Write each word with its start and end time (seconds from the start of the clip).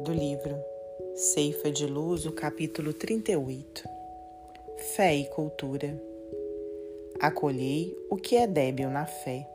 do 0.00 0.12
livro 0.12 0.56
Ceifa 1.14 1.72
de 1.72 1.84
Luz, 1.84 2.24
o 2.24 2.30
capítulo 2.30 2.92
38 2.92 3.82
Fé 4.94 5.16
e 5.16 5.24
Cultura. 5.26 6.00
Acolhei 7.18 7.96
o 8.08 8.16
que 8.16 8.36
é 8.36 8.46
débil 8.46 8.90
na 8.90 9.06
fé, 9.06 9.48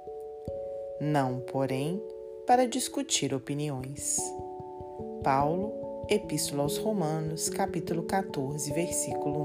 não, 0.99 1.39
porém, 1.39 2.03
para 2.45 2.67
discutir 2.67 3.33
opiniões. 3.33 4.17
Paulo, 5.23 6.05
Epístola 6.09 6.63
aos 6.63 6.77
Romanos, 6.77 7.47
capítulo 7.47 8.03
14, 8.03 8.73
versículo 8.73 9.39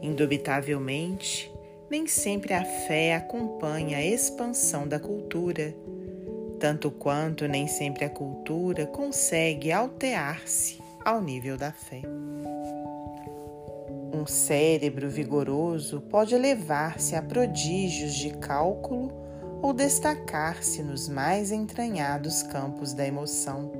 1. 0.00 0.08
Indubitavelmente, 0.08 1.52
nem 1.90 2.06
sempre 2.06 2.54
a 2.54 2.64
fé 2.64 3.14
acompanha 3.14 3.98
a 3.98 4.04
expansão 4.04 4.88
da 4.88 4.98
cultura 4.98 5.74
tanto 6.58 6.90
quanto 6.90 7.46
nem 7.46 7.66
sempre 7.66 8.04
a 8.04 8.10
cultura 8.10 8.86
consegue 8.86 9.70
altear-se 9.70 10.78
ao 11.04 11.20
nível 11.20 11.56
da 11.56 11.72
fé. 11.72 12.02
Um 14.12 14.26
cérebro 14.26 15.10
vigoroso 15.10 16.00
pode 16.00 16.34
elevar-se 16.34 17.14
a 17.14 17.22
prodígios 17.22 18.14
de 18.14 18.30
cálculo 18.30 19.12
ou 19.62 19.72
destacar-se 19.72 20.82
nos 20.82 21.08
mais 21.08 21.52
entranhados 21.52 22.42
campos 22.42 22.94
da 22.94 23.06
emoção, 23.06 23.70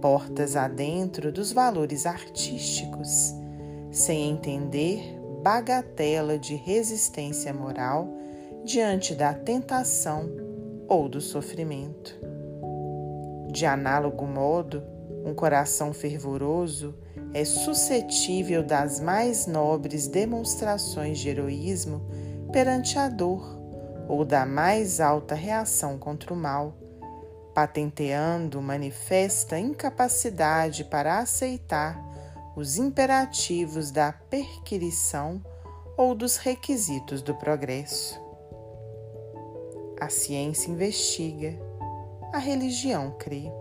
portas 0.00 0.56
adentro 0.56 1.30
dos 1.30 1.52
valores 1.52 2.06
artísticos, 2.06 3.34
sem 3.90 4.30
entender 4.30 5.18
bagatela 5.42 6.38
de 6.38 6.54
resistência 6.54 7.52
moral 7.52 8.08
diante 8.64 9.14
da 9.14 9.32
tentação 9.32 10.39
ou 10.90 11.08
do 11.08 11.20
sofrimento. 11.20 12.18
De 13.52 13.64
análogo 13.64 14.26
modo, 14.26 14.82
um 15.24 15.32
coração 15.32 15.92
fervoroso 15.92 16.96
é 17.32 17.44
suscetível 17.44 18.64
das 18.64 18.98
mais 18.98 19.46
nobres 19.46 20.08
demonstrações 20.08 21.20
de 21.20 21.28
heroísmo 21.28 22.02
perante 22.52 22.98
a 22.98 23.08
dor 23.08 23.56
ou 24.08 24.24
da 24.24 24.44
mais 24.44 25.00
alta 25.00 25.36
reação 25.36 25.96
contra 25.96 26.34
o 26.34 26.36
mal, 26.36 26.76
patenteando 27.54 28.60
manifesta 28.60 29.56
incapacidade 29.56 30.82
para 30.84 31.20
aceitar 31.20 32.02
os 32.56 32.76
imperativos 32.76 33.92
da 33.92 34.12
perquirição 34.12 35.40
ou 35.96 36.16
dos 36.16 36.36
requisitos 36.36 37.22
do 37.22 37.32
progresso. 37.36 38.29
A 40.00 40.08
ciência 40.08 40.70
investiga, 40.70 41.60
a 42.32 42.38
religião 42.38 43.14
crê. 43.18 43.52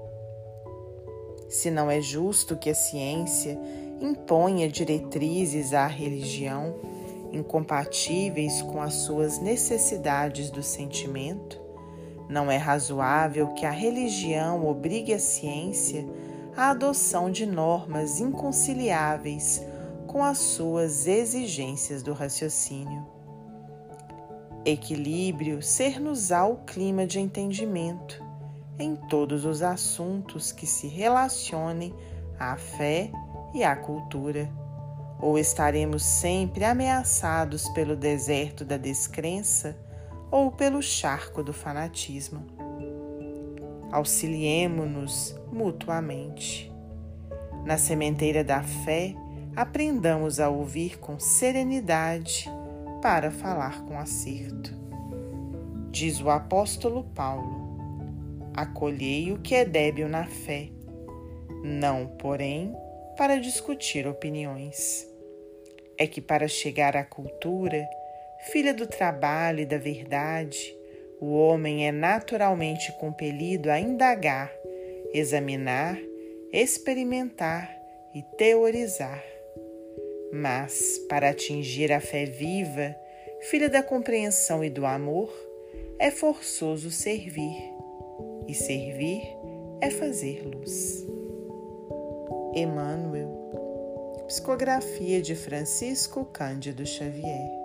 Se 1.50 1.70
não 1.70 1.92
é 1.92 2.00
justo 2.00 2.56
que 2.56 2.70
a 2.70 2.74
ciência 2.74 3.60
imponha 4.00 4.70
diretrizes 4.70 5.74
à 5.74 5.86
religião 5.86 6.76
incompatíveis 7.34 8.62
com 8.62 8.82
as 8.82 8.94
suas 8.94 9.40
necessidades 9.40 10.50
do 10.50 10.64
sentimento, 10.64 11.60
não 12.30 12.50
é 12.50 12.56
razoável 12.56 13.50
que 13.50 13.66
a 13.66 13.72
religião 13.72 14.66
obrigue 14.66 15.14
a 15.14 15.20
ciência 15.20 16.08
à 16.56 16.70
adoção 16.70 17.30
de 17.30 17.46
normas 17.46 18.22
inconciliáveis 18.22 19.62
com 20.08 20.24
as 20.24 20.38
suas 20.38 21.06
exigências 21.06 22.02
do 22.02 22.14
raciocínio. 22.14 23.19
Equilíbrio 24.66 25.62
ser-nos-á 25.62 26.46
o 26.46 26.58
clima 26.58 27.08
de 27.08 27.18
entendimento 27.20 28.22
em 28.78 28.96
todos 28.96 29.46
os 29.46 29.62
assuntos 29.62 30.52
que 30.52 30.68
se 30.68 30.88
relacionem 30.88 31.94
à 32.38 32.58
fé 32.58 33.10
e 33.54 33.64
à 33.64 33.76
cultura, 33.76 34.50
ou 35.22 35.38
estaremos 35.38 36.04
sempre 36.04 36.66
ameaçados 36.66 37.70
pelo 37.70 37.96
deserto 37.96 38.66
da 38.66 38.78
descrença 38.78 39.78
ou 40.30 40.52
pelo 40.52 40.82
charco 40.82 41.42
do 41.42 41.54
fanatismo. 41.54 42.46
Auxiliemo-nos 43.92 45.36
mutuamente. 45.52 46.72
Na 47.66 47.78
sementeira 47.78 48.44
da 48.44 48.62
fé, 48.62 49.16
aprendamos 49.56 50.40
a 50.40 50.50
ouvir 50.50 51.00
com 51.00 51.18
serenidade 51.18 52.50
para 53.02 53.32
falar 53.32 53.86
com 53.86 53.98
acerto. 53.98 54.74
Diz 55.92 56.22
o 56.22 56.30
apóstolo 56.30 57.04
Paulo: 57.16 57.70
Acolhei 58.56 59.32
o 59.32 59.40
que 59.40 59.56
é 59.56 59.66
débil 59.66 60.08
na 60.08 60.26
fé, 60.26 60.70
não, 61.64 62.08
porém, 62.08 62.74
para 63.18 63.38
discutir 63.38 64.08
opiniões. 64.08 65.08
É 65.98 66.08
que 66.08 66.22
para 66.22 66.48
chegar 66.48 66.96
à 66.96 67.04
cultura, 67.04 67.88
filha 68.52 68.74
do 68.74 68.88
trabalho 68.88 69.60
e 69.62 69.66
da 69.66 69.78
verdade, 69.78 70.76
o 71.20 71.34
homem 71.34 71.86
é 71.86 71.92
naturalmente 71.92 72.92
compelido 72.94 73.70
a 73.70 73.80
indagar, 73.80 74.50
examinar, 75.14 75.98
experimentar 76.54 77.70
e 78.16 78.24
teorizar 78.38 79.22
mas, 80.32 80.98
para 81.10 81.30
atingir 81.30 81.92
a 81.92 82.00
fé 82.00 82.26
viva, 82.26 82.96
filha 83.42 83.70
da 83.70 83.82
compreensão 83.82 84.64
e 84.64 84.70
do 84.70 84.86
amor, 84.86 85.34
é 86.00 86.12
forçoso 86.12 86.92
servir, 86.92 87.58
e 88.48 88.54
servir 88.54 89.22
é 89.82 89.90
fazer 89.90 90.46
luz. 90.46 91.06
Emmanuel, 92.56 93.30
psicografia 94.28 95.22
de 95.22 95.36
Francisco 95.36 96.26
Cândido 96.26 96.86
Xavier. 96.86 97.59